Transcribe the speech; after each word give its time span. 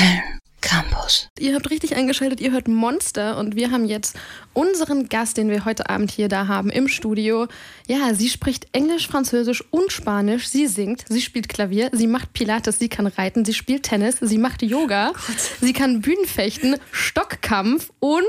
Köln 0.00 0.22
Campus. 0.62 1.28
Ihr 1.38 1.54
habt 1.54 1.70
richtig 1.70 1.96
eingeschaltet, 1.96 2.40
ihr 2.40 2.52
hört 2.52 2.68
Monster 2.68 3.38
und 3.38 3.56
wir 3.56 3.70
haben 3.70 3.86
jetzt 3.86 4.16
unseren 4.52 5.08
Gast, 5.08 5.36
den 5.36 5.48
wir 5.48 5.64
heute 5.64 5.88
Abend 5.88 6.10
hier 6.10 6.28
da 6.28 6.48
haben 6.48 6.70
im 6.70 6.86
Studio. 6.86 7.48
Ja, 7.86 8.14
sie 8.14 8.28
spricht 8.28 8.68
Englisch, 8.72 9.08
Französisch 9.08 9.64
und 9.70 9.90
Spanisch. 9.90 10.48
Sie 10.48 10.66
singt, 10.66 11.04
sie 11.08 11.20
spielt 11.20 11.48
Klavier, 11.48 11.90
sie 11.92 12.06
macht 12.06 12.34
Pilates, 12.34 12.78
sie 12.78 12.88
kann 12.88 13.06
reiten, 13.06 13.44
sie 13.44 13.54
spielt 13.54 13.84
Tennis, 13.84 14.18
sie 14.20 14.38
macht 14.38 14.62
Yoga, 14.62 15.12
sie 15.60 15.72
kann 15.72 16.02
Bühnenfechten, 16.02 16.76
Stockkampf 16.92 17.90
und 17.98 18.22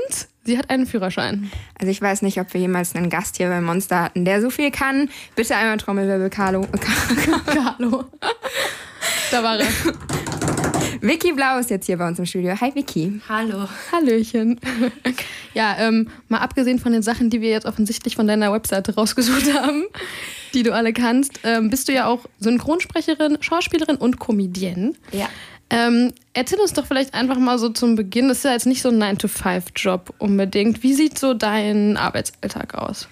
sie 0.44 0.58
hat 0.58 0.70
einen 0.70 0.86
Führerschein. 0.86 1.50
Also 1.78 1.90
ich 1.90 2.00
weiß 2.00 2.22
nicht, 2.22 2.40
ob 2.40 2.52
wir 2.54 2.60
jemals 2.60 2.94
einen 2.94 3.10
Gast 3.10 3.36
hier 3.36 3.48
bei 3.48 3.60
Monster 3.60 4.02
hatten, 4.02 4.24
der 4.24 4.40
so 4.40 4.50
viel 4.50 4.70
kann. 4.70 5.10
Bitte 5.36 5.54
einmal 5.54 5.76
Trommelwirbel, 5.76 6.30
Carlo. 6.30 6.66
Carlo. 7.46 8.04
Da 9.30 9.42
war 9.42 9.58
er. 9.58 9.66
Vicky 11.04 11.32
Blau 11.32 11.58
ist 11.58 11.68
jetzt 11.68 11.86
hier 11.86 11.98
bei 11.98 12.06
uns 12.06 12.20
im 12.20 12.26
Studio. 12.26 12.54
Hi 12.60 12.72
Vicky. 12.76 13.20
Hallo. 13.28 13.68
Hallöchen. 13.90 14.58
Ja, 15.54 15.76
ähm, 15.80 16.08
mal 16.28 16.38
abgesehen 16.38 16.78
von 16.78 16.92
den 16.92 17.02
Sachen, 17.02 17.28
die 17.28 17.42
wir 17.42 17.50
jetzt 17.50 17.66
offensichtlich 17.66 18.16
von 18.16 18.26
deiner 18.26 18.50
Webseite 18.54 18.94
rausgesucht 18.94 19.52
haben, 19.62 19.84
die 20.54 20.62
du 20.62 20.72
alle 20.72 20.94
kannst, 20.94 21.40
ähm, 21.44 21.68
bist 21.68 21.88
du 21.88 21.92
ja 21.92 22.06
auch 22.06 22.20
Synchronsprecherin, 22.38 23.36
Schauspielerin 23.42 23.96
und 23.96 24.18
Comedienne. 24.18 24.94
Ja. 25.12 25.28
Ähm, 25.68 26.14
erzähl 26.32 26.58
uns 26.58 26.72
doch 26.72 26.86
vielleicht 26.86 27.12
einfach 27.12 27.36
mal 27.36 27.58
so 27.58 27.68
zum 27.68 27.96
Beginn, 27.96 28.28
das 28.28 28.38
ist 28.38 28.44
ja 28.44 28.52
jetzt 28.52 28.64
nicht 28.64 28.80
so 28.80 28.88
ein 28.88 29.02
9-to-5-Job 29.02 30.14
unbedingt. 30.16 30.82
Wie 30.82 30.94
sieht 30.94 31.18
so 31.18 31.34
dein 31.34 31.98
Arbeitsalltag 31.98 32.74
aus? 32.74 33.08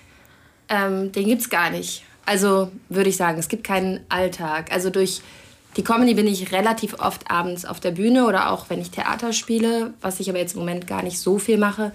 Ähm, 0.71 1.13
den 1.13 1.27
gibt's 1.27 1.51
gar 1.51 1.69
nicht. 1.69 2.05
Also 2.25 2.73
würde 2.89 3.11
ich 3.11 3.19
sagen, 3.19 3.39
es 3.39 3.49
gibt 3.49 3.65
keinen 3.65 4.01
Alltag. 4.09 4.73
Also 4.73 4.89
durch 4.89 5.21
die 5.77 5.85
Comedy 5.85 6.15
bin 6.15 6.27
ich 6.27 6.53
relativ 6.53 6.95
oft 6.99 7.31
abends 7.31 7.65
auf 7.65 7.81
der 7.81 7.93
Bühne 7.93 8.27
oder 8.27 8.51
auch 8.51 8.71
wenn 8.71 8.81
ich 8.81 8.91
Theater 8.91 9.33
spiele, 9.33 9.95
was 10.01 10.21
ich 10.21 10.29
aber 10.29 10.39
jetzt 10.39 10.55
im 10.55 10.61
Moment 10.61 10.87
gar 10.87 11.03
nicht 11.03 11.19
so 11.19 11.39
viel 11.39 11.59
mache. 11.59 11.93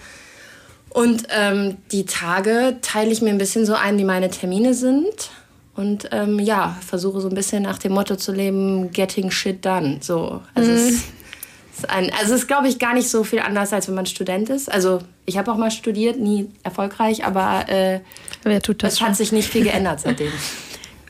Und 0.90 1.28
ähm, 1.30 1.78
die 1.92 2.06
Tage 2.06 2.78
teile 2.82 3.12
ich 3.12 3.22
mir 3.22 3.32
ein 3.32 3.38
bisschen 3.38 3.66
so 3.66 3.74
ein, 3.74 3.98
wie 3.98 4.06
meine 4.06 4.30
Termine 4.30 4.74
sind. 4.74 5.30
Und 5.76 6.08
ähm, 6.14 6.40
ja, 6.40 6.78
versuche 6.88 7.20
so 7.20 7.28
ein 7.28 7.36
bisschen 7.36 7.64
nach 7.64 7.78
dem 7.78 7.92
Motto 7.92 8.16
zu 8.16 8.32
leben, 8.32 8.92
getting 8.92 9.30
shit 9.30 9.66
done. 9.66 9.98
So. 10.00 10.42
Also 10.54 10.72
es 10.72 10.92
ist 10.92 11.90
ein, 11.90 12.10
also 12.14 12.34
es 12.34 12.44
ist, 12.44 12.48
glaube 12.48 12.70
ich, 12.70 12.80
gar 12.80 12.94
nicht 12.94 13.10
so 13.10 13.26
viel 13.26 13.40
anders, 13.40 13.74
als 13.74 13.90
wenn 13.90 13.96
man 13.96 14.06
Student 14.06 14.50
ist. 14.50 14.72
Also 14.72 15.00
ich 15.26 15.38
habe 15.38 15.52
auch 15.52 15.58
mal 15.58 15.72
studiert, 15.72 16.18
nie 16.18 16.50
erfolgreich, 16.64 17.26
aber 17.26 17.68
äh, 17.68 18.00
es 18.46 18.98
schon? 18.98 19.08
hat 19.08 19.18
sich 19.18 19.34
nicht 19.34 19.50
viel 19.50 19.66
geändert 19.66 20.00
seitdem. 20.00 20.32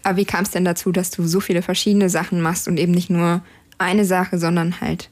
Aber 0.05 0.17
wie 0.17 0.25
kam 0.25 0.43
es 0.43 0.51
denn 0.51 0.65
dazu, 0.65 0.91
dass 0.91 1.09
du 1.09 1.25
so 1.25 1.39
viele 1.39 1.63
verschiedene 1.63 2.09
Sachen 2.09 2.39
machst 2.39 2.67
und 2.67 2.77
eben 2.77 2.91
nicht 2.91 3.09
nur 3.09 3.41
eine 3.79 4.05
Sache, 4.05 4.37
sondern 4.37 4.79
halt, 4.79 5.09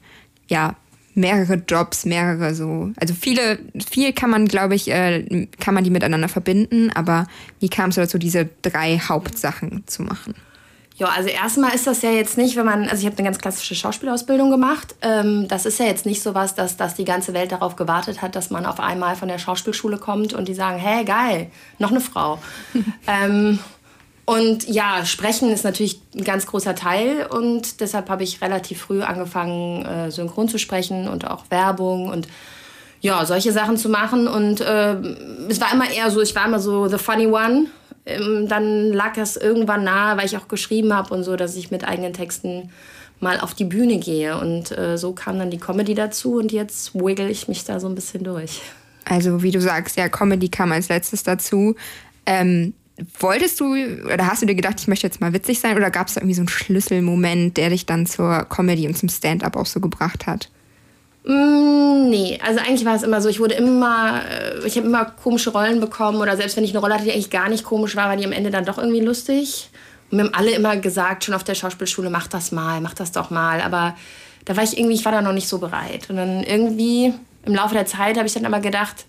ja, 0.48 0.76
mehrere 1.16 1.56
Jobs, 1.68 2.06
mehrere 2.06 2.54
so. 2.54 2.92
Also 2.98 3.16
viele, 3.16 3.58
viel 3.88 4.14
kann 4.14 4.30
man, 4.30 4.48
glaube 4.48 4.76
ich, 4.76 4.92
äh, 4.92 5.48
kann 5.60 5.74
man 5.74 5.84
die 5.84 5.90
miteinander 5.90 6.30
verbinden, 6.30 6.92
aber 6.94 7.26
wie 7.60 7.70
kam 7.70 7.90
es 7.90 7.96
dazu, 7.96 8.20
diese 8.20 8.48
drei 8.62 9.00
Hauptsachen 9.00 9.84
zu 9.88 10.04
machen? 10.04 10.36
Ja, 10.96 11.08
also 11.08 11.28
erstmal 11.28 11.74
ist 11.74 11.88
das 11.88 12.04
ja 12.04 12.12
jetzt 12.12 12.38
nicht, 12.38 12.56
wenn 12.56 12.66
man, 12.66 12.84
also 12.84 13.00
ich 13.00 13.06
habe 13.08 13.18
eine 13.18 13.26
ganz 13.26 13.40
klassische 13.40 13.74
Schauspielausbildung 13.74 14.52
gemacht. 14.52 14.94
Ähm, 15.02 15.48
das 15.48 15.66
ist 15.66 15.80
ja 15.80 15.88
jetzt 15.88 16.06
nicht 16.06 16.22
so 16.22 16.36
was, 16.36 16.54
dass, 16.54 16.78
dass 16.78 16.94
die 16.94 17.06
ganze 17.06 17.34
Welt 17.34 17.52
darauf 17.52 17.76
gewartet 17.76 18.22
hat, 18.22 18.36
dass 18.36 18.52
man 18.52 18.68
auf 18.68 18.80
einmal 18.80 19.16
von 19.16 19.28
der 19.28 19.40
Schauspielschule 19.40 19.98
kommt 19.98 20.34
und 20.34 20.48
die 20.48 20.54
sagen, 20.54 20.78
hey, 20.78 21.04
geil, 21.04 21.50
noch 21.80 21.90
eine 21.90 22.00
Frau. 22.00 22.38
ähm, 23.08 23.58
und 24.26 24.70
ja, 24.70 25.06
Sprechen 25.06 25.52
ist 25.52 25.66
natürlich 25.66 26.00
ein 26.16 26.24
ganz 26.24 26.46
großer 26.46 26.76
Teil 26.76 27.28
und 27.28 27.82
deshalb 27.82 28.10
habe 28.10 28.24
ich 28.24 28.42
relativ 28.42 28.82
früh 28.82 29.02
angefangen, 29.02 29.86
äh, 29.86 30.12
synchron 30.12 30.48
zu 30.48 30.58
sprechen 30.58 31.10
und 31.10 31.30
auch 31.30 31.44
Werbung 31.50 32.08
und 32.08 32.28
ja, 33.02 33.26
solche 33.26 33.52
Sachen 33.52 33.76
zu 33.76 33.90
machen. 33.90 34.30
Und 34.30 34.62
äh, 34.62 34.96
es 35.50 35.60
war 35.60 35.74
immer 35.74 35.92
eher 35.92 36.10
so, 36.10 36.22
ich 36.22 36.34
war 36.36 36.46
immer 36.46 36.60
so 36.60 36.88
the 36.88 36.98
funny 36.98 37.28
one. 37.28 37.66
Ähm, 38.06 38.48
dann 38.48 38.94
lag 38.94 39.14
das 39.16 39.36
irgendwann 39.36 39.84
nahe, 39.84 40.18
weil 40.18 40.26
ich 40.26 40.38
auch 40.38 40.48
geschrieben 40.48 40.94
habe 40.94 41.14
und 41.14 41.24
so, 41.26 41.36
dass 41.36 41.58
ich 41.58 41.70
mit 41.70 41.86
eigenen 41.86 42.14
Texten 42.14 42.70
mal 43.20 43.42
auf 43.42 43.54
die 43.54 43.66
Bühne 43.66 43.98
gehe. 43.98 44.38
Und 44.38 44.72
äh, 44.78 44.98
so 44.98 45.12
kam 45.12 45.38
dann 45.38 45.52
die 45.52 45.58
Comedy 45.58 45.96
dazu 45.96 46.38
und 46.38 46.54
jetzt 46.54 46.96
wiggle 46.96 47.30
ich 47.30 47.50
mich 47.50 47.66
da 47.66 47.82
so 47.82 47.90
ein 47.90 47.96
bisschen 47.96 48.24
durch. 48.24 48.62
Also 49.04 49.44
wie 49.44 49.52
du 49.52 49.60
sagst, 49.60 49.98
ja, 49.98 50.08
Comedy 50.08 50.48
kam 50.48 50.72
als 50.72 50.88
letztes 50.88 51.24
dazu. 51.24 51.76
Ähm, 52.26 52.74
wolltest 53.20 53.60
du 53.60 53.74
oder 54.06 54.28
hast 54.28 54.42
du 54.42 54.46
dir 54.46 54.56
gedacht, 54.56 54.76
ich 54.80 54.88
möchte 54.88 55.08
jetzt 55.08 55.20
mal 55.20 55.34
witzig 55.34 55.60
sein 55.60 55.76
oder 55.76 55.90
gab 55.90 56.08
es 56.08 56.16
irgendwie 56.16 56.36
so 56.36 56.42
einen 56.42 56.50
Schlüsselmoment, 56.50 57.58
der 57.58 57.70
dich 57.70 57.86
dann 57.86 58.06
zur 58.06 58.46
Comedy 58.46 58.88
und 58.88 58.98
zum 58.98 59.10
Stand-up 59.10 59.56
auch 59.56 59.66
so 59.66 59.80
gebracht 59.80 60.28
hat? 60.28 60.50
Mm, 61.26 62.10
nee, 62.10 62.40
also 62.44 62.60
eigentlich 62.60 62.86
war 62.86 62.96
es 62.96 63.04
immer 63.04 63.22
so, 63.22 63.30
ich 63.30 63.40
wurde 63.40 63.56
immer, 63.56 64.22
äh, 64.30 64.68
ich 64.68 64.78
habe 64.78 64.88
immer 64.88 65.06
komische 65.06 65.52
Rollen 65.52 65.80
bekommen 65.80 66.22
oder 66.22 66.36
selbst 66.38 66.58
wenn 66.58 66.64
ich 66.64 66.72
eine 66.72 66.80
Rolle 66.80 66.96
hatte, 66.96 67.06
die 67.06 67.12
eigentlich 67.12 67.30
gar 67.30 67.50
nicht 67.50 67.64
komisch 67.64 67.96
war, 67.96 68.10
war 68.10 68.18
die 68.18 68.26
am 68.26 68.32
Ende 68.32 68.52
dann 68.52 68.66
doch 68.66 68.78
irgendwie 68.78 69.00
lustig. 69.00 69.70
Und 70.12 70.18
mir 70.18 70.26
haben 70.26 70.34
alle 70.34 70.52
immer 70.52 70.78
gesagt, 70.78 71.24
schon 71.24 71.34
auf 71.34 71.44
der 71.44 71.56
Schauspielschule, 71.56 72.10
mach 72.10 72.28
das 72.28 72.52
mal, 72.52 72.82
mach 72.82 72.94
das 72.94 73.12
doch 73.12 73.30
mal. 73.32 73.62
Aber 73.62 73.96
da 74.46 74.56
war 74.56 74.64
ich 74.64 74.78
irgendwie, 74.78 74.96
ich 74.96 75.06
war 75.06 75.12
da 75.12 75.22
noch 75.22 75.34
nicht 75.34 75.48
so 75.48 75.58
bereit. 75.58 76.10
Und 76.10 76.18
dann 76.18 76.44
irgendwie 76.44 77.14
im 77.46 77.56
Laufe 77.56 77.74
der 77.74 77.86
Zeit 77.86 78.18
habe 78.18 78.28
ich 78.28 78.34
dann 78.34 78.46
aber 78.46 78.60
gedacht, 78.60 79.06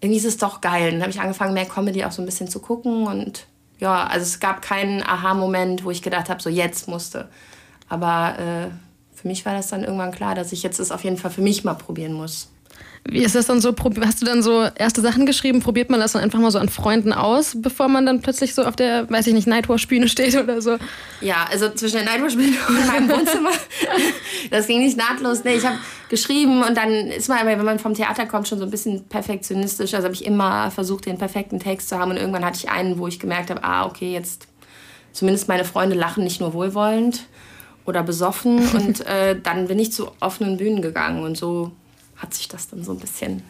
irgendwie 0.00 0.18
ist 0.18 0.26
es 0.26 0.36
doch 0.36 0.60
geil. 0.60 0.92
Dann 0.92 1.00
habe 1.00 1.10
ich 1.10 1.20
angefangen, 1.20 1.54
mehr 1.54 1.66
Comedy 1.66 2.04
auch 2.04 2.12
so 2.12 2.22
ein 2.22 2.26
bisschen 2.26 2.48
zu 2.48 2.60
gucken. 2.60 3.06
Und 3.06 3.46
ja, 3.78 4.04
also 4.04 4.24
es 4.24 4.40
gab 4.40 4.62
keinen 4.62 5.02
Aha-Moment, 5.02 5.84
wo 5.84 5.90
ich 5.90 6.02
gedacht 6.02 6.28
habe, 6.28 6.42
so 6.42 6.50
jetzt 6.50 6.88
musste. 6.88 7.28
Aber 7.88 8.38
äh, 8.38 8.70
für 9.16 9.28
mich 9.28 9.44
war 9.44 9.54
das 9.54 9.68
dann 9.68 9.82
irgendwann 9.82 10.12
klar, 10.12 10.34
dass 10.34 10.52
ich 10.52 10.62
jetzt 10.62 10.78
es 10.78 10.92
auf 10.92 11.04
jeden 11.04 11.16
Fall 11.16 11.30
für 11.30 11.42
mich 11.42 11.64
mal 11.64 11.74
probieren 11.74 12.12
muss. 12.12 12.50
Wie 13.10 13.22
ist 13.22 13.34
das 13.34 13.46
dann 13.46 13.60
so? 13.60 13.74
Hast 14.02 14.20
du 14.20 14.26
dann 14.26 14.42
so 14.42 14.66
erste 14.74 15.00
Sachen 15.00 15.24
geschrieben? 15.24 15.60
Probiert 15.60 15.88
man 15.88 15.98
das 15.98 16.12
dann 16.12 16.22
einfach 16.22 16.38
mal 16.38 16.50
so 16.50 16.58
an 16.58 16.68
Freunden 16.68 17.14
aus, 17.14 17.54
bevor 17.56 17.88
man 17.88 18.04
dann 18.04 18.20
plötzlich 18.20 18.54
so 18.54 18.64
auf 18.64 18.76
der, 18.76 19.08
weiß 19.08 19.26
ich 19.28 19.34
nicht, 19.34 19.46
Nightwatch-Bühne 19.46 20.08
steht 20.08 20.36
oder 20.36 20.60
so? 20.60 20.76
Ja, 21.22 21.46
also 21.50 21.70
zwischen 21.70 21.96
der 21.96 22.04
Nightwatch-Bühne 22.04 22.56
und 22.68 22.86
meinem 22.86 23.08
Wohnzimmer, 23.08 23.50
das 24.50 24.66
ging 24.66 24.80
nicht 24.80 24.98
nahtlos. 24.98 25.42
Nee, 25.42 25.54
ich 25.54 25.64
habe 25.64 25.78
geschrieben 26.10 26.62
und 26.62 26.76
dann 26.76 26.90
ist 26.90 27.28
man, 27.28 27.46
wenn 27.46 27.64
man 27.64 27.78
vom 27.78 27.94
Theater 27.94 28.26
kommt, 28.26 28.46
schon 28.46 28.58
so 28.58 28.64
ein 28.64 28.70
bisschen 28.70 29.04
perfektionistisch. 29.04 29.94
Also 29.94 30.04
habe 30.04 30.14
ich 30.14 30.26
immer 30.26 30.70
versucht, 30.70 31.06
den 31.06 31.16
perfekten 31.16 31.60
Text 31.60 31.88
zu 31.88 31.98
haben. 31.98 32.10
Und 32.10 32.18
irgendwann 32.18 32.44
hatte 32.44 32.58
ich 32.58 32.68
einen, 32.68 32.98
wo 32.98 33.08
ich 33.08 33.18
gemerkt 33.18 33.48
habe, 33.48 33.64
ah, 33.64 33.86
okay, 33.86 34.12
jetzt 34.12 34.48
zumindest 35.12 35.48
meine 35.48 35.64
Freunde 35.64 35.96
lachen 35.96 36.24
nicht 36.24 36.40
nur 36.40 36.52
wohlwollend 36.52 37.24
oder 37.86 38.02
besoffen. 38.02 38.68
und 38.74 39.06
äh, 39.06 39.34
dann 39.40 39.68
bin 39.68 39.78
ich 39.78 39.92
zu 39.92 40.10
offenen 40.20 40.58
Bühnen 40.58 40.82
gegangen 40.82 41.22
und 41.22 41.38
so 41.38 41.72
hat 42.18 42.34
sich 42.34 42.48
das 42.48 42.68
dann 42.68 42.84
so 42.84 42.92
ein 42.92 42.98
bisschen 42.98 43.42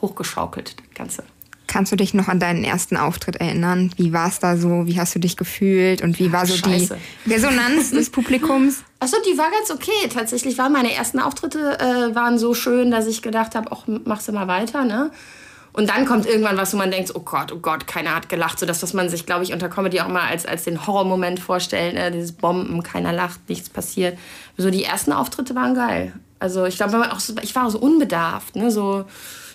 hochgeschaukelt, 0.00 0.76
das 0.78 0.94
Ganze. 0.94 1.24
Kannst 1.66 1.90
du 1.90 1.96
dich 1.96 2.14
noch 2.14 2.28
an 2.28 2.38
deinen 2.38 2.62
ersten 2.62 2.96
Auftritt 2.96 3.36
erinnern? 3.36 3.92
Wie 3.96 4.12
war 4.12 4.28
es 4.28 4.38
da 4.38 4.56
so? 4.56 4.86
Wie 4.86 5.00
hast 5.00 5.14
du 5.14 5.18
dich 5.18 5.36
gefühlt? 5.36 6.02
Und 6.02 6.18
wie 6.18 6.30
war 6.30 6.46
so 6.46 6.54
scheiße. 6.54 6.96
die 7.24 7.32
Resonanz 7.32 7.90
des 7.90 8.10
Publikums? 8.10 8.84
Achso, 9.00 9.16
die 9.26 9.36
war 9.36 9.50
ganz 9.50 9.70
okay. 9.70 10.08
Tatsächlich 10.12 10.56
waren 10.58 10.72
meine 10.72 10.92
ersten 10.92 11.18
Auftritte 11.18 11.78
äh, 11.80 12.14
waren 12.14 12.38
so 12.38 12.54
schön, 12.54 12.90
dass 12.90 13.06
ich 13.06 13.22
gedacht 13.22 13.54
habe, 13.54 13.72
ach, 13.72 13.88
machst 14.04 14.28
du 14.28 14.32
mal 14.32 14.46
weiter, 14.46 14.84
ne? 14.84 15.10
Und 15.72 15.90
dann 15.90 16.06
kommt 16.06 16.26
irgendwann 16.26 16.56
was, 16.56 16.72
wo 16.72 16.76
man 16.76 16.92
denkt, 16.92 17.10
oh 17.16 17.20
Gott, 17.20 17.50
oh 17.50 17.58
Gott, 17.58 17.88
keiner 17.88 18.14
hat 18.14 18.28
gelacht. 18.28 18.60
So 18.60 18.66
das 18.66 18.92
man 18.92 19.08
sich, 19.08 19.26
glaube 19.26 19.42
ich, 19.42 19.52
unter 19.52 19.68
Comedy 19.68 20.00
auch 20.00 20.08
mal 20.08 20.28
als, 20.28 20.46
als 20.46 20.62
den 20.62 20.86
Horrormoment 20.86 21.40
vorstellt. 21.40 21.94
Ne? 21.94 22.12
Dieses 22.12 22.30
Bomben, 22.30 22.84
keiner 22.84 23.12
lacht, 23.12 23.48
nichts 23.48 23.68
passiert. 23.68 24.16
So 24.56 24.70
die 24.70 24.84
ersten 24.84 25.12
Auftritte 25.12 25.56
waren 25.56 25.74
geil. 25.74 26.12
Also 26.38 26.64
ich 26.66 26.76
glaube, 26.76 27.12
auch 27.12 27.20
so, 27.20 27.34
ich 27.42 27.54
war 27.54 27.66
auch 27.66 27.70
so 27.70 27.78
unbedarft, 27.78 28.56
ne? 28.56 28.70
So, 28.70 29.04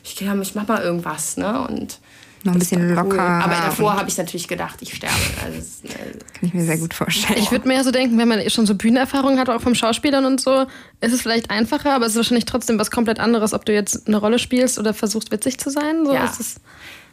ich, 0.04 0.20
ja, 0.20 0.36
ich 0.42 0.56
mach 0.56 0.68
mal 0.68 0.82
irgendwas, 0.82 1.38
ne? 1.38 1.68
Und 1.68 2.00
Noch 2.44 2.54
ein 2.54 2.60
bisschen 2.60 2.96
locker. 2.96 3.22
Aber 3.22 3.54
davor 3.54 3.98
habe 3.98 4.10
ich 4.10 4.18
natürlich 4.18 4.48
gedacht, 4.48 4.78
ich 4.82 4.96
sterbe. 4.96 5.16
Also, 5.44 5.60
äh, 5.88 6.12
Kann 6.34 6.42
ich 6.48 6.54
mir 6.54 6.64
sehr 6.64 6.78
gut 6.78 6.94
vorstellen. 6.94 7.38
Ich 7.38 7.52
würde 7.52 7.68
mir 7.68 7.76
ja 7.76 7.84
so 7.84 7.92
denken, 7.92 8.18
wenn 8.18 8.28
man 8.28 8.50
schon 8.50 8.66
so 8.66 8.76
Bühnenerfahrung 8.76 9.38
hat, 9.38 9.50
auch 9.50 9.62
vom 9.62 9.76
Schauspielern 9.76 10.26
und 10.26 10.40
so, 10.42 10.66
ist 11.02 11.14
es 11.14 11.22
vielleicht 11.22 11.52
einfacher, 11.52 11.94
aber 11.94 12.06
es 12.06 12.14
ist 12.14 12.18
wahrscheinlich 12.18 12.46
trotzdem 12.46 12.80
was 12.80 12.92
komplett 12.92 13.20
anderes, 13.20 13.54
ob 13.54 13.66
du 13.66 13.74
jetzt 13.74 14.08
eine 14.08 14.18
Rolle 14.18 14.40
spielst 14.40 14.80
oder 14.80 14.94
versuchst 14.94 15.32
witzig 15.32 15.60
zu 15.60 15.70
sein. 15.70 16.06
So 16.06 16.14
Ja. 16.14 16.26
ist 16.26 16.40
es, 16.40 16.56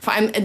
Vor 0.00 0.12
allem, 0.12 0.28
äh, 0.30 0.42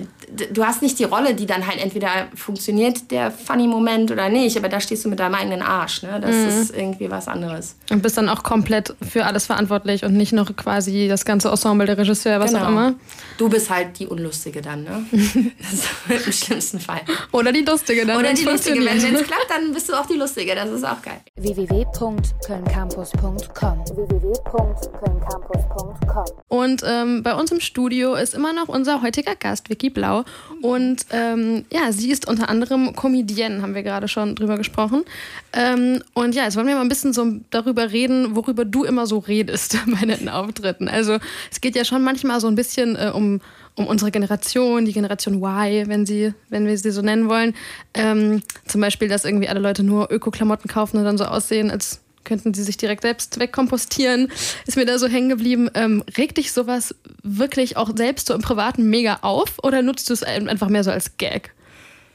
du 0.52 0.64
hast 0.66 0.82
nicht 0.82 0.98
die 1.00 1.04
Rolle, 1.04 1.34
die 1.36 1.46
dann 1.46 1.68
halt 1.68 1.80
entweder 1.80 2.10
funktioniert, 2.36 3.12
der 3.12 3.32
Funny-Moment 3.32 4.12
oder 4.12 4.30
nicht, 4.30 4.58
aber 4.58 4.70
da 4.70 4.80
stehst 4.80 5.06
du 5.06 5.10
mit 5.10 5.20
deinem 5.20 5.36
eigenen 5.36 5.62
Arsch. 5.62 6.04
Ne? 6.04 6.20
Das 6.22 6.36
ist 6.36 6.76
irgendwie 6.76 7.10
was 7.12 7.28
anderes. 7.28 7.76
und 7.90 8.02
bist 8.02 8.18
dann 8.18 8.30
auch 8.30 8.44
komplett 8.44 8.96
für 9.08 9.26
alles 9.26 9.46
verantwortlich 9.46 10.04
und 10.04 10.14
nicht 10.14 10.34
noch 10.34 10.56
quasi 10.56 11.08
das 11.08 11.26
ganze 11.26 11.50
Ensemble, 11.50 11.86
der 11.86 11.98
Regisseur, 11.98 12.40
was 12.40 12.56
auch 12.56 12.68
immer. 12.68 12.94
Du 13.38 13.50
bist 13.50 13.70
halt 13.70 14.00
die 14.00 14.08
Unlustige 14.08 14.62
dann, 14.62 14.84
ne? 14.84 15.06
Das 15.62 15.74
ist 15.74 15.86
Im 16.28 16.34
schlimmsten 16.34 16.80
Fall. 16.80 17.02
Oder 17.32 17.52
die 17.52 17.62
Lustige 17.62 18.06
dann. 18.06 18.18
Oder 18.18 18.34
die 18.34 18.44
Lustige. 18.44 18.80
Wenn 18.80 18.98
es 18.98 19.04
klappt, 19.28 19.48
dann 19.50 19.74
bist 19.74 19.90
du 19.90 19.94
auch 19.94 20.06
die 20.06 20.16
Lustige. 20.18 20.56
Das 20.56 20.70
ist 20.70 20.84
auch 20.84 21.02
geil. 21.02 21.22
www.kölncampus.com 21.36 23.84
www.kölncampus.com 23.96 26.26
Und 26.48 26.82
ähm, 26.86 27.24
bei 27.24 27.36
uns 27.36 27.52
im 27.52 27.60
Studio 27.60 28.16
ist 28.16 28.34
immer 28.34 28.54
noch 28.54 28.68
unser 28.68 29.02
heutiger 29.02 29.36
Gast, 29.42 29.70
Vicky 29.70 29.90
Blau. 29.90 30.24
Und 30.62 31.06
ähm, 31.12 31.66
ja, 31.72 31.92
sie 31.92 32.10
ist 32.10 32.28
unter 32.28 32.48
anderem 32.48 32.96
Comedienne, 32.96 33.62
haben 33.62 33.76
wir 33.76 33.84
gerade 33.84 34.08
schon 34.08 34.36
drüber 34.36 34.58
gesprochen. 34.58 35.04
Ähm, 35.52 36.02
und 36.14 36.34
ja, 36.34 36.46
jetzt 36.46 36.56
wollen 36.56 36.68
wir 36.68 36.76
mal 36.76 36.82
ein 36.82 36.90
bisschen 36.90 37.12
so 37.12 37.26
darüber 37.50 37.92
reden, 37.92 38.38
worüber 38.38 38.64
du 38.64 38.86
immer 38.86 39.06
so 39.06 39.18
redest 39.18 39.78
bei 40.00 40.06
deinen 40.06 40.30
Auftritten. 40.30 40.88
Also 40.88 41.18
es 41.52 41.60
geht 41.60 41.76
ja 41.76 41.84
schon 41.84 42.04
manchmal 42.04 42.40
so 42.40 42.48
ein 42.48 42.56
bisschen 42.56 42.96
äh, 42.96 43.12
um 43.14 43.42
um 43.76 43.88
unsere 43.88 44.12
Generation, 44.12 44.84
die 44.84 44.92
Generation 44.92 45.42
Y, 45.42 45.88
wenn, 45.88 46.06
sie, 46.06 46.34
wenn 46.50 46.68
wir 46.68 46.78
sie 46.78 46.92
so 46.92 47.02
nennen 47.02 47.30
wollen. 47.30 47.56
Ähm, 47.94 48.44
zum 48.66 48.82
Beispiel, 48.82 49.08
dass 49.08 49.24
irgendwie 49.24 49.48
alle 49.48 49.62
Leute 49.62 49.82
nur 49.82 50.12
Öko-Klamotten 50.12 50.70
kaufen 50.70 50.98
und 50.98 51.06
dann 51.06 51.18
so 51.18 51.24
aussehen, 51.24 51.72
als 51.72 52.02
könnten 52.24 52.54
sie 52.54 52.64
sich 52.64 52.78
direkt 52.78 53.02
selbst 53.02 53.40
wegkompostieren. 53.40 54.32
Ist 54.66 54.78
mir 54.78 54.86
da 54.86 54.98
so 55.00 55.08
hängen 55.08 55.30
geblieben. 55.30 55.70
Ähm, 55.74 56.04
regt 56.18 56.38
dich 56.38 56.52
sowas 56.52 56.96
wirklich 57.24 57.78
auch 57.78 57.90
selbst 57.96 58.28
so 58.28 58.34
im 58.34 58.42
Privaten 58.42 58.90
mega 58.90 59.20
auf 59.22 59.58
oder 59.64 59.82
nutzt 59.82 60.10
du 60.10 60.14
es 60.14 60.24
einfach 60.24 60.70
mehr 60.70 60.84
so 60.84 60.92
als 60.92 61.18
Gag? 61.18 61.54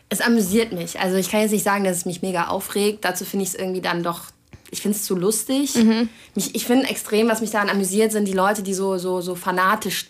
Es 0.08 0.20
amüsiert 0.20 0.73
mich. 0.73 1.00
Also 1.00 1.17
ich 1.17 1.31
kann 1.31 1.41
jetzt 1.41 1.50
nicht 1.50 1.64
sagen, 1.64 1.85
dass 1.85 1.97
es 1.97 2.05
mich 2.06 2.23
mega 2.23 2.47
aufregt. 2.49 3.05
Dazu 3.05 3.25
finde 3.25 3.44
ich 3.44 3.50
es 3.50 3.55
irgendwie 3.56 3.81
dann 3.81 4.03
doch 4.03 4.23
ich 4.70 4.82
finde 4.82 4.97
es 4.97 5.05
zu 5.05 5.14
lustig. 5.14 5.76
Mhm. 5.76 6.09
Mich, 6.35 6.55
ich 6.55 6.67
finde 6.67 6.88
extrem, 6.88 7.29
was 7.29 7.41
mich 7.41 7.50
daran 7.50 7.70
amüsiert, 7.70 8.12
sind 8.12 8.26
die 8.26 8.32
Leute, 8.32 8.62
die 8.62 8.75
so, 8.75 8.99
so, 8.99 9.20
so 9.20 9.35
fanatisch 9.35 10.06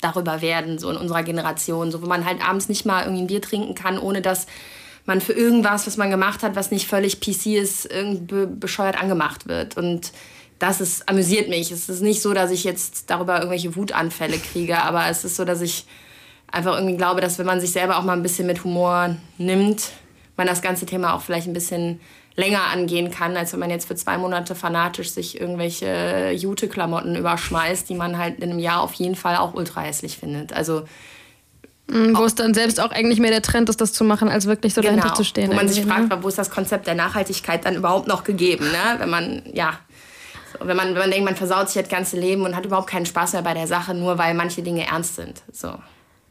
darüber 0.00 0.42
werden, 0.42 0.78
so 0.78 0.90
in 0.90 0.96
unserer 0.96 1.22
Generation, 1.22 1.90
so 1.90 2.02
wo 2.02 2.06
man 2.06 2.24
halt 2.24 2.46
abends 2.46 2.68
nicht 2.68 2.84
mal 2.86 3.02
irgendwie 3.02 3.22
ein 3.22 3.26
Bier 3.26 3.42
trinken 3.42 3.74
kann, 3.74 3.98
ohne 3.98 4.22
dass 4.22 4.46
man 5.06 5.20
für 5.20 5.32
irgendwas, 5.32 5.86
was 5.86 5.96
man 5.96 6.10
gemacht 6.10 6.42
hat, 6.42 6.56
was 6.56 6.70
nicht 6.70 6.86
völlig 6.86 7.20
PC 7.20 7.46
ist, 7.46 7.86
irgendwie 7.86 8.46
bescheuert 8.46 9.00
angemacht 9.00 9.48
wird. 9.48 9.76
Und 9.76 10.12
das 10.58 10.80
ist, 10.80 11.08
amüsiert 11.08 11.48
mich. 11.48 11.70
Es 11.70 11.88
ist 11.88 12.02
nicht 12.02 12.20
so, 12.20 12.34
dass 12.34 12.50
ich 12.50 12.64
jetzt 12.64 13.10
darüber 13.10 13.36
irgendwelche 13.36 13.76
Wutanfälle 13.76 14.38
kriege, 14.38 14.82
aber 14.82 15.08
es 15.08 15.24
ist 15.24 15.36
so, 15.36 15.44
dass 15.44 15.60
ich 15.60 15.86
einfach 16.50 16.74
irgendwie 16.74 16.96
glaube, 16.96 17.20
dass 17.20 17.38
wenn 17.38 17.46
man 17.46 17.60
sich 17.60 17.72
selber 17.72 17.98
auch 17.98 18.02
mal 18.02 18.14
ein 18.14 18.22
bisschen 18.22 18.46
mit 18.46 18.64
Humor 18.64 19.16
nimmt, 19.38 19.90
man 20.36 20.46
das 20.46 20.62
ganze 20.62 20.86
Thema 20.86 21.14
auch 21.14 21.22
vielleicht 21.22 21.46
ein 21.46 21.52
bisschen 21.52 22.00
länger 22.34 22.64
angehen 22.64 23.10
kann, 23.10 23.36
als 23.36 23.52
wenn 23.52 23.60
man 23.60 23.70
jetzt 23.70 23.88
für 23.88 23.96
zwei 23.96 24.18
Monate 24.18 24.54
fanatisch 24.54 25.10
sich 25.10 25.40
irgendwelche 25.40 26.32
Jute-Klamotten 26.32 27.16
überschmeißt, 27.16 27.88
die 27.88 27.94
man 27.94 28.18
halt 28.18 28.38
in 28.40 28.50
einem 28.50 28.58
Jahr 28.58 28.82
auf 28.82 28.92
jeden 28.94 29.16
Fall 29.16 29.36
auch 29.36 29.54
ultra 29.54 29.80
hässlich 29.80 30.18
findet. 30.18 30.52
Also 30.52 30.84
wo 31.88 32.24
es 32.24 32.34
dann 32.34 32.52
selbst 32.52 32.80
auch 32.80 32.90
eigentlich 32.90 33.20
mehr 33.20 33.30
der 33.30 33.42
Trend 33.42 33.68
ist, 33.68 33.80
das 33.80 33.92
zu 33.92 34.02
machen, 34.02 34.28
als 34.28 34.46
wirklich 34.46 34.74
so 34.74 34.80
genau, 34.80 34.96
dahinter 34.96 35.14
zu 35.14 35.24
stehen. 35.24 35.50
Wo 35.50 35.54
man 35.54 35.68
sich 35.68 35.84
fragt, 35.84 36.08
ne? 36.08 36.18
wo 36.20 36.28
ist 36.28 36.38
das 36.38 36.50
Konzept 36.50 36.86
der 36.86 36.94
Nachhaltigkeit 36.94 37.64
dann 37.64 37.76
überhaupt 37.76 38.08
noch 38.08 38.24
gegeben, 38.24 38.66
ne? 38.66 38.98
Wenn 38.98 39.10
man, 39.10 39.42
ja, 39.52 39.78
so, 40.52 40.66
wenn 40.66 40.76
man, 40.76 40.88
wenn 40.88 41.00
man 41.00 41.10
denkt, 41.10 41.24
man 41.24 41.36
versaut 41.36 41.70
sich 41.70 41.80
das 41.80 41.90
ganze 41.90 42.18
Leben 42.18 42.42
und 42.42 42.56
hat 42.56 42.64
überhaupt 42.64 42.88
keinen 42.88 43.06
Spaß 43.06 43.34
mehr 43.34 43.42
bei 43.42 43.54
der 43.54 43.66
Sache, 43.66 43.94
nur 43.94 44.18
weil 44.18 44.34
manche 44.34 44.62
Dinge 44.62 44.86
ernst 44.86 45.16
sind. 45.16 45.42
So. 45.52 45.74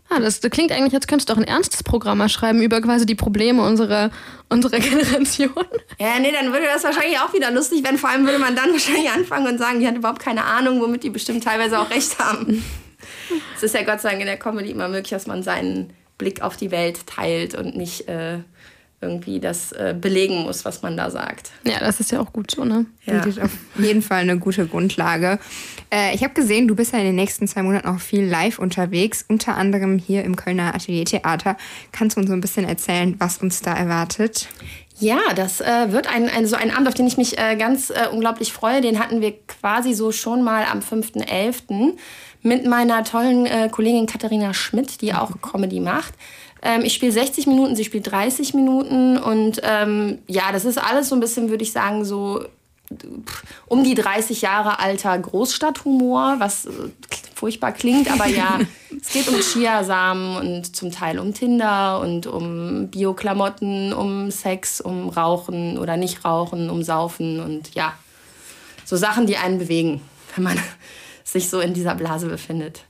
Ah, 0.10 0.20
das, 0.20 0.40
das 0.40 0.52
klingt 0.52 0.72
eigentlich, 0.72 0.94
als 0.94 1.08
könntest 1.08 1.30
du 1.30 1.34
auch 1.34 1.38
ein 1.38 1.46
ernstes 1.46 1.82
Programm 1.82 2.20
mal 2.20 2.30
schreiben 2.30 2.62
über 2.62 2.80
quasi 2.82 3.06
die 3.06 3.16
Probleme 3.16 3.64
unserer, 3.64 4.12
unserer 4.50 4.80
Generation. 4.80 5.54
Ja, 6.00 6.20
nee, 6.20 6.32
dann 6.32 6.52
würde 6.52 6.66
das 6.72 6.84
wahrscheinlich 6.84 7.18
auch 7.20 7.34
wieder 7.34 7.50
lustig 7.50 7.84
werden. 7.84 7.98
Vor 7.98 8.10
allem 8.10 8.26
würde 8.26 8.40
man 8.40 8.56
dann 8.56 8.72
wahrscheinlich 8.72 9.10
anfangen 9.10 9.48
und 9.48 9.58
sagen, 9.58 9.80
die 9.80 9.88
hat 9.88 9.96
überhaupt 9.96 10.20
keine 10.20 10.44
Ahnung, 10.44 10.82
womit 10.82 11.04
die 11.04 11.10
bestimmt 11.10 11.44
teilweise 11.44 11.80
auch 11.80 11.90
recht 11.90 12.20
haben. 12.20 12.64
Es 13.56 13.64
ist 13.64 13.76
ja 13.76 13.84
Gott 13.84 14.02
sei 14.02 14.10
Dank 14.10 14.22
in 14.22 14.28
der 14.28 14.38
Comedy 14.38 14.72
immer 14.72 14.88
möglich, 14.88 15.10
dass 15.10 15.28
man 15.28 15.44
seinen 15.44 15.94
Blick 16.18 16.42
auf 16.42 16.58
die 16.58 16.72
Welt 16.72 17.08
teilt 17.08 17.56
und 17.56 17.76
nicht 17.76 18.08
äh, 18.08 18.40
irgendwie 19.06 19.40
das 19.40 19.72
äh, 19.72 19.96
belegen 20.00 20.44
muss, 20.44 20.66
was 20.66 20.82
man 20.82 20.98
da 20.98 21.10
sagt. 21.10 21.52
Ja, 21.64 21.80
das 21.80 22.00
ist 22.00 22.12
ja 22.12 22.20
auch 22.20 22.34
gut 22.34 22.52
so, 22.52 22.66
ne? 22.66 22.86
Ja. 23.06 23.22
Auf 23.22 23.58
jeden 23.78 24.02
Fall 24.02 24.22
eine 24.22 24.38
gute 24.38 24.68
Grundlage. 24.68 25.40
Äh, 25.94 26.16
ich 26.16 26.24
habe 26.24 26.34
gesehen, 26.34 26.68
du 26.68 26.76
bist 26.76 26.94
ja 26.94 27.00
in 27.00 27.06
den 27.06 27.16
nächsten 27.16 27.48
zwei 27.48 27.64
Monaten 27.64 27.88
auch 27.88 28.00
viel 28.00 28.26
live 28.26 28.60
unterwegs, 28.60 29.24
unter 29.28 29.56
anderem 29.56 30.00
hier 30.00 30.24
im 30.24 30.36
Kölner 30.36 30.74
Ateliertheater. 30.76 31.56
Kannst 31.92 32.18
du 32.18 32.22
uns 32.22 32.30
so 32.30 32.34
ein 32.36 32.42
bisschen 32.42 32.68
erzählen, 32.68 33.16
was 33.20 33.38
uns 33.38 33.62
da 33.62 33.74
erwartet? 33.74 34.50
Ja, 34.98 35.20
das 35.36 35.60
äh, 35.60 35.92
wird 35.92 36.08
ein, 36.08 36.30
ein, 36.30 36.48
so 36.48 36.56
ein 36.56 36.72
Abend, 36.72 36.88
auf 36.88 36.94
den 36.94 37.08
ich 37.08 37.18
mich 37.18 37.38
äh, 37.38 37.58
ganz 37.58 37.90
äh, 37.90 38.08
unglaublich 38.12 38.54
freue. 38.54 38.80
Den 38.80 39.00
hatten 39.00 39.20
wir 39.20 39.34
quasi 39.46 39.94
so 39.94 40.12
schon 40.12 40.42
mal 40.42 40.66
am 40.72 40.80
5.11. 40.80 41.98
mit 42.42 42.66
meiner 42.66 43.04
tollen 43.04 43.46
äh, 43.46 43.68
Kollegin 43.70 44.06
Katharina 44.06 44.54
Schmidt, 44.54 45.02
die 45.02 45.14
auch 45.14 45.32
Comedy 45.42 45.82
macht. 45.82 46.14
Ähm, 46.62 46.82
ich 46.84 46.94
spiele 46.94 47.12
60 47.12 47.48
Minuten, 47.48 47.76
sie 47.76 47.86
spielt 47.86 48.12
30 48.12 48.54
Minuten 48.54 49.18
und 49.18 49.62
ähm, 49.64 50.20
ja, 50.28 50.52
das 50.52 50.66
ist 50.66 50.78
alles 50.78 51.10
so 51.10 51.16
ein 51.16 51.22
bisschen, 51.22 51.50
würde 51.50 51.64
ich 51.64 51.72
sagen, 51.72 52.06
so 52.06 52.46
um 53.66 53.84
die 53.84 53.96
30 53.96 54.42
Jahre 54.42 54.80
alter 54.80 55.18
Großstadthumor, 55.18 56.36
was 56.40 56.66
äh, 56.66 56.72
furchtbar 57.34 57.72
klingt, 57.72 58.12
aber 58.12 58.28
ja, 58.28 58.60
es 59.02 59.10
geht 59.10 59.28
um 59.28 59.40
Chiasamen 59.40 60.38
und 60.38 60.76
zum 60.76 60.92
Teil 60.92 61.20
um 61.20 61.34
Tinder 61.34 62.00
und 62.00 62.28
um 62.28 62.90
Bioklamotten, 62.90 63.94
um 63.94 64.32
Sex, 64.32 64.82
um 64.82 65.10
Rauchen 65.10 65.78
oder 65.78 65.98
nicht 65.98 66.24
Rauchen, 66.24 66.70
um 66.70 66.84
Saufen 66.84 67.40
und 67.40 67.74
ja, 67.74 67.94
so 68.86 68.96
Sachen, 68.98 69.26
die 69.26 69.38
einen 69.38 69.58
bewegen, 69.58 70.02
wenn 70.36 70.44
man 70.44 70.60
sich 71.24 71.50
so 71.50 71.60
in 71.60 71.74
dieser 71.74 71.96
Blase 71.96 72.28
befindet. 72.28 72.84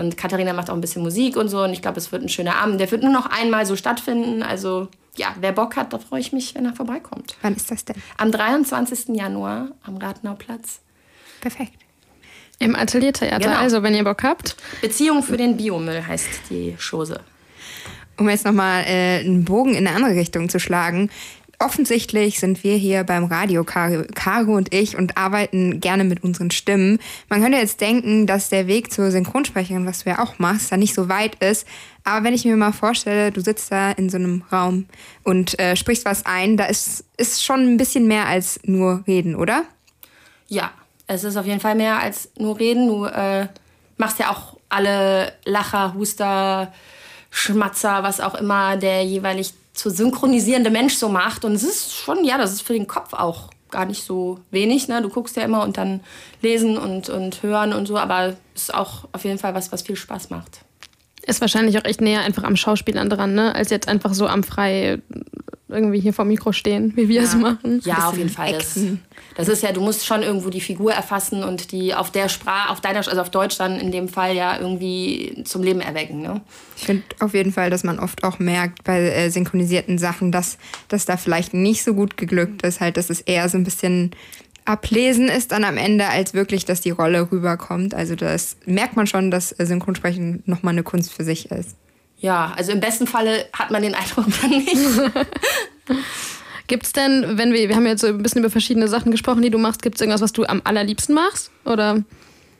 Und 0.00 0.16
Katharina 0.16 0.54
macht 0.54 0.70
auch 0.70 0.74
ein 0.74 0.80
bisschen 0.80 1.02
Musik 1.02 1.36
und 1.36 1.48
so. 1.48 1.62
Und 1.62 1.74
ich 1.74 1.82
glaube, 1.82 1.98
es 1.98 2.10
wird 2.10 2.22
ein 2.22 2.30
schöner 2.30 2.56
Abend. 2.56 2.80
Der 2.80 2.90
wird 2.90 3.02
nur 3.02 3.12
noch 3.12 3.26
einmal 3.26 3.66
so 3.66 3.76
stattfinden. 3.76 4.42
Also 4.42 4.88
ja, 5.16 5.34
wer 5.38 5.52
Bock 5.52 5.76
hat, 5.76 5.92
da 5.92 5.98
freue 5.98 6.20
ich 6.20 6.32
mich, 6.32 6.54
wenn 6.54 6.64
er 6.64 6.72
vorbeikommt. 6.72 7.36
Wann 7.42 7.54
ist 7.54 7.70
das 7.70 7.84
denn? 7.84 7.96
Am 8.16 8.32
23. 8.32 9.14
Januar 9.14 9.68
am 9.82 9.98
Rathenauplatz. 9.98 10.80
Perfekt. 11.42 11.74
Im 12.58 12.74
Ateliertheater, 12.76 13.48
genau. 13.48 13.58
also 13.58 13.82
wenn 13.82 13.94
ihr 13.94 14.04
Bock 14.04 14.22
habt. 14.22 14.56
Beziehung 14.80 15.22
für 15.22 15.36
den 15.36 15.58
Biomüll 15.58 16.06
heißt 16.06 16.28
die 16.48 16.76
Chose. 16.78 17.20
Um 18.16 18.28
jetzt 18.28 18.46
nochmal 18.46 18.84
äh, 18.86 19.20
einen 19.20 19.44
Bogen 19.44 19.74
in 19.74 19.86
eine 19.86 19.96
andere 19.96 20.18
Richtung 20.18 20.48
zu 20.48 20.58
schlagen 20.58 21.10
offensichtlich 21.60 22.40
sind 22.40 22.64
wir 22.64 22.74
hier 22.76 23.04
beim 23.04 23.24
Radio, 23.24 23.64
Caro 23.64 24.56
und 24.56 24.74
ich, 24.74 24.96
und 24.96 25.16
arbeiten 25.16 25.78
gerne 25.78 26.04
mit 26.04 26.24
unseren 26.24 26.50
Stimmen. 26.50 26.98
Man 27.28 27.42
könnte 27.42 27.58
jetzt 27.58 27.80
denken, 27.80 28.26
dass 28.26 28.48
der 28.48 28.66
Weg 28.66 28.90
zur 28.90 29.10
Synchronsprecherin, 29.10 29.86
was 29.86 30.04
du 30.04 30.10
ja 30.10 30.18
auch 30.20 30.38
machst, 30.38 30.72
da 30.72 30.76
nicht 30.76 30.94
so 30.94 31.08
weit 31.08 31.36
ist. 31.36 31.66
Aber 32.02 32.24
wenn 32.24 32.34
ich 32.34 32.46
mir 32.46 32.56
mal 32.56 32.72
vorstelle, 32.72 33.30
du 33.30 33.42
sitzt 33.42 33.70
da 33.70 33.92
in 33.92 34.08
so 34.08 34.16
einem 34.16 34.42
Raum 34.50 34.86
und 35.22 35.58
äh, 35.58 35.76
sprichst 35.76 36.06
was 36.06 36.24
ein, 36.24 36.56
da 36.56 36.64
ist, 36.64 37.04
ist 37.18 37.44
schon 37.44 37.60
ein 37.60 37.76
bisschen 37.76 38.08
mehr 38.08 38.26
als 38.26 38.58
nur 38.64 39.04
reden, 39.06 39.36
oder? 39.36 39.64
Ja, 40.48 40.70
es 41.06 41.24
ist 41.24 41.36
auf 41.36 41.46
jeden 41.46 41.60
Fall 41.60 41.74
mehr 41.74 42.00
als 42.00 42.30
nur 42.38 42.58
reden. 42.58 42.88
Du 42.88 43.04
äh, 43.04 43.48
machst 43.98 44.18
ja 44.18 44.30
auch 44.30 44.56
alle 44.70 45.34
Lacher, 45.44 45.92
Huster, 45.94 46.72
Schmatzer, 47.30 48.02
was 48.02 48.20
auch 48.20 48.34
immer 48.34 48.76
der 48.76 49.04
jeweilig 49.04 49.52
zu 49.80 49.88
synchronisierende 49.88 50.68
Mensch 50.68 50.94
so 50.94 51.08
macht. 51.08 51.46
Und 51.46 51.54
es 51.54 51.62
ist 51.62 51.94
schon, 51.94 52.22
ja, 52.22 52.36
das 52.36 52.52
ist 52.52 52.60
für 52.60 52.74
den 52.74 52.86
Kopf 52.86 53.14
auch 53.14 53.48
gar 53.70 53.86
nicht 53.86 54.04
so 54.04 54.38
wenig. 54.50 54.88
Ne? 54.88 55.00
Du 55.00 55.08
guckst 55.08 55.36
ja 55.36 55.42
immer 55.42 55.62
und 55.62 55.78
dann 55.78 56.00
lesen 56.42 56.76
und, 56.76 57.08
und 57.08 57.42
hören 57.42 57.72
und 57.72 57.86
so, 57.86 57.96
aber 57.96 58.36
ist 58.54 58.74
auch 58.74 59.08
auf 59.12 59.24
jeden 59.24 59.38
Fall 59.38 59.54
was, 59.54 59.72
was 59.72 59.80
viel 59.80 59.96
Spaß 59.96 60.28
macht. 60.28 60.60
Ist 61.22 61.40
wahrscheinlich 61.40 61.78
auch 61.78 61.84
echt 61.84 62.02
näher 62.02 62.20
einfach 62.20 62.44
am 62.44 62.56
Schauspielern 62.56 63.08
dran, 63.08 63.34
ne? 63.34 63.54
als 63.54 63.70
jetzt 63.70 63.88
einfach 63.88 64.12
so 64.12 64.26
am 64.26 64.42
frei 64.42 64.98
irgendwie 65.70 66.00
hier 66.00 66.12
vor 66.12 66.24
Mikro 66.24 66.52
stehen, 66.52 66.92
wie 66.96 67.08
wir 67.08 67.22
ja. 67.22 67.22
es 67.22 67.34
machen. 67.34 67.80
Ja, 67.84 68.08
auf 68.08 68.16
jeden 68.16 68.30
Fall. 68.30 68.52
Das, 68.52 68.78
das, 69.36 69.48
ist 69.48 69.62
ja, 69.62 69.72
du 69.72 69.80
musst 69.80 70.06
schon 70.06 70.22
irgendwo 70.22 70.50
die 70.50 70.60
Figur 70.60 70.92
erfassen 70.92 71.42
und 71.42 71.72
die 71.72 71.94
auf 71.94 72.10
der 72.10 72.28
Sprache, 72.28 72.70
auf 72.70 72.80
deiner, 72.80 72.98
also 72.98 73.20
auf 73.20 73.30
Deutsch 73.30 73.58
dann 73.58 73.78
in 73.78 73.92
dem 73.92 74.08
Fall 74.08 74.34
ja 74.34 74.58
irgendwie 74.58 75.42
zum 75.44 75.62
Leben 75.62 75.80
erwecken. 75.80 76.22
Ne? 76.22 76.40
Ich 76.76 76.84
finde 76.84 77.04
auf 77.20 77.34
jeden 77.34 77.52
Fall, 77.52 77.70
dass 77.70 77.84
man 77.84 77.98
oft 77.98 78.24
auch 78.24 78.38
merkt 78.38 78.84
bei 78.84 79.00
äh, 79.00 79.30
synchronisierten 79.30 79.98
Sachen, 79.98 80.32
dass 80.32 80.58
das 80.88 81.04
da 81.04 81.16
vielleicht 81.16 81.54
nicht 81.54 81.82
so 81.82 81.94
gut 81.94 82.16
geglückt 82.16 82.62
ist, 82.62 82.80
halt, 82.80 82.96
dass 82.96 83.10
es 83.10 83.20
eher 83.20 83.48
so 83.48 83.58
ein 83.58 83.64
bisschen 83.64 84.12
ablesen 84.64 85.28
ist 85.28 85.52
dann 85.52 85.64
am 85.64 85.76
Ende, 85.76 86.08
als 86.08 86.34
wirklich, 86.34 86.64
dass 86.64 86.80
die 86.80 86.90
Rolle 86.90 87.30
rüberkommt. 87.30 87.94
Also 87.94 88.14
das 88.14 88.56
merkt 88.66 88.96
man 88.96 89.06
schon, 89.06 89.30
dass 89.30 89.50
Synchronsprechen 89.50 90.42
nochmal 90.46 90.74
eine 90.74 90.82
Kunst 90.82 91.12
für 91.12 91.24
sich 91.24 91.50
ist. 91.50 91.76
Ja, 92.18 92.52
also 92.54 92.72
im 92.72 92.80
besten 92.80 93.06
Falle 93.06 93.46
hat 93.52 93.70
man 93.70 93.82
den 93.82 93.94
Eindruck 93.94 94.26
dann 94.42 94.50
nicht. 94.50 94.76
Gibt 96.66 96.86
es 96.86 96.92
denn, 96.92 97.36
wenn 97.36 97.52
wir, 97.52 97.68
wir 97.68 97.74
haben 97.74 97.86
jetzt 97.86 98.00
so 98.00 98.06
ein 98.06 98.22
bisschen 98.22 98.42
über 98.42 98.50
verschiedene 98.50 98.86
Sachen 98.86 99.10
gesprochen, 99.10 99.42
die 99.42 99.50
du 99.50 99.58
machst, 99.58 99.82
gibt 99.82 99.96
es 99.96 100.00
irgendwas, 100.00 100.20
was 100.20 100.32
du 100.32 100.44
am 100.44 100.62
allerliebsten 100.62 101.16
machst? 101.16 101.50
Oder? 101.64 102.04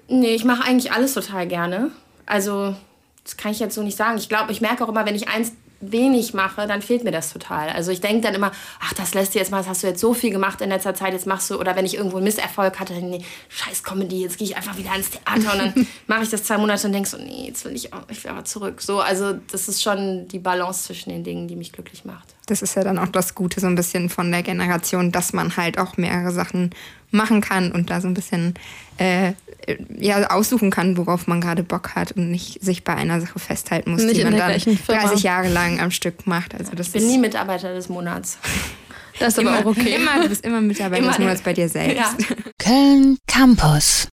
Nee, 0.08 0.34
ich 0.34 0.44
mache 0.44 0.64
eigentlich 0.64 0.90
alles 0.90 1.14
total 1.14 1.46
gerne. 1.46 1.92
Also, 2.26 2.75
das 3.22 3.37
kann 3.37 3.52
ich 3.52 3.60
jetzt 3.60 3.76
so 3.76 3.84
nicht 3.84 3.96
sagen. 3.96 4.18
Ich 4.18 4.28
glaube, 4.28 4.50
ich 4.50 4.60
merke 4.60 4.82
auch 4.82 4.88
immer, 4.88 5.06
wenn 5.06 5.14
ich 5.14 5.28
eins 5.28 5.52
wenig 5.80 6.34
mache, 6.34 6.66
dann 6.66 6.82
fehlt 6.82 7.04
mir 7.04 7.10
das 7.10 7.32
total. 7.32 7.70
Also 7.70 7.90
ich 7.90 8.00
denke 8.00 8.20
dann 8.20 8.34
immer, 8.34 8.52
ach, 8.80 8.92
das 8.92 9.14
lässt 9.14 9.34
dir 9.34 9.38
jetzt 9.38 9.50
mal, 9.50 9.58
das 9.58 9.68
hast 9.68 9.82
du 9.82 9.87
jetzt 9.87 10.00
so 10.00 10.12
viel 10.12 10.30
gemacht 10.30 10.60
in 10.60 10.68
letzter 10.68 10.94
Zeit, 10.94 11.14
jetzt 11.14 11.26
machst 11.26 11.50
du, 11.50 11.58
oder 11.58 11.75
wenn 11.75 11.87
ich 11.87 11.96
irgendwo 11.96 12.18
einen 12.18 12.25
Misserfolg 12.25 12.78
hatte, 12.78 12.92
dann, 12.94 13.08
nee, 13.08 13.25
scheiß 13.49 13.82
Comedy, 13.82 14.22
jetzt 14.22 14.37
gehe 14.37 14.49
ich 14.49 14.56
einfach 14.56 14.76
wieder 14.76 14.94
ins 14.94 15.10
Theater 15.10 15.52
und 15.52 15.58
dann 15.58 15.87
mache 16.06 16.22
ich 16.22 16.28
das 16.28 16.44
zwei 16.44 16.58
Monate 16.58 16.87
und 16.87 16.92
denke 16.92 17.08
so, 17.08 17.16
nee, 17.16 17.46
jetzt 17.46 17.64
will 17.64 17.75
ich 17.75 17.92
auch, 17.94 18.02
ich 18.08 18.22
will 18.22 18.30
aber 18.30 18.44
zurück. 18.44 18.82
So, 18.82 19.00
also 19.00 19.32
das 19.50 19.68
ist 19.68 19.82
schon 19.82 20.28
die 20.28 20.38
Balance 20.38 20.84
zwischen 20.84 21.10
den 21.10 21.25
Dingen, 21.25 21.49
die 21.49 21.56
mich 21.56 21.72
glücklich 21.72 22.04
macht. 22.04 22.34
Das 22.50 22.62
ist 22.62 22.75
ja 22.75 22.85
dann 22.85 22.99
auch 22.99 23.09
das 23.09 23.35
Gute 23.35 23.61
so 23.61 23.66
ein 23.66 23.75
bisschen 23.75 24.09
von 24.09 24.30
der 24.30 24.42
Generation, 24.42 25.12
dass 25.12 25.33
man 25.33 25.57
halt 25.57 25.78
auch 25.78 25.97
mehrere 25.97 26.33
Sachen 26.33 26.71
machen 27.11 27.40
kann 27.40 27.73
und 27.73 27.90
da 27.90 28.00
so 28.00 28.09
ein 28.09 28.14
bisschen 28.14 28.54
äh, 28.99 29.33
ja, 29.99 30.30
aussuchen 30.30 30.71
kann, 30.71 30.97
worauf 30.97 31.26
man 31.26 31.40
gerade 31.40 31.62
Bock 31.62 31.95
hat 31.95 32.12
und 32.12 32.30
nicht 32.30 32.62
sich 32.62 32.85
bei 32.85 32.95
einer 32.95 33.21
Sache 33.21 33.38
festhalten 33.38 33.92
muss, 33.92 34.02
Nicht 34.02 34.19
die 34.19 34.25
man 34.25 34.37
dann 34.37 34.49
gleichen 34.49 34.76
Firma. 34.76 35.02
30 35.02 35.23
Jahre 35.23 35.49
lang 35.49 35.80
am 35.80 35.90
Stück 35.90 36.26
macht. 36.26 36.54
Also 36.54 36.73
das 36.75 36.88
Ich 36.88 36.92
bin 36.92 37.02
ist 37.02 37.09
nie 37.09 37.19
Mitarbeiter 37.19 37.75
des 37.75 37.88
Monats. 37.88 38.38
Das 39.19 39.35
ist 39.35 39.40
aber 39.40 39.50
immer, 39.50 39.59
auch 39.59 39.64
okay. 39.66 39.97
immer, 39.97 40.23
du 40.23 40.30
bist 40.30 40.47
immer 40.47 40.62
Mitarbeiter 40.62 41.02
Immer. 41.02 41.11
des 41.11 41.19
Monats 41.19 41.42
bei 41.42 41.52
dir 41.52 41.69
selbst. 41.69 41.97
Ja. 41.99 42.14
Köln 42.59 43.19
Campus. 43.26 44.09